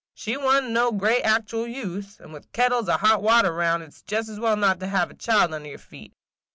She 0.15 0.35
wa' 0.35 0.59
n't 0.61 0.71
no 0.71 0.91
gret 0.91 1.21
actual 1.23 1.67
use,– 1.67 2.19
and 2.19 2.33
with 2.33 2.51
kettles 2.53 2.89
o' 2.89 2.93
hot 2.93 3.21
water 3.21 3.53
round, 3.53 3.83
it 3.83 3.93
's 3.93 4.01
jest 4.01 4.29
as 4.29 4.39
well 4.39 4.57
not 4.57 4.79
to 4.79 4.87
have 4.87 5.11
a 5.11 5.13
child 5.13 5.53
under 5.53 5.69
yer 5.69 5.77
feet. 5.77 6.15